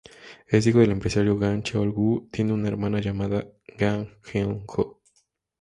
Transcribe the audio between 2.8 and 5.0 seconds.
llamada Gang Hyeon-joo.